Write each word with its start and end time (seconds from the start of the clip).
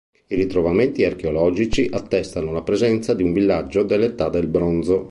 I 0.29 0.33
ritrovamenti 0.35 1.05
archeologici 1.05 1.87
attestano 1.93 2.51
la 2.51 2.63
presenza 2.63 3.13
di 3.13 3.21
un 3.21 3.33
villaggio 3.33 3.83
dell'età 3.83 4.29
del 4.29 4.47
bronzo. 4.47 4.99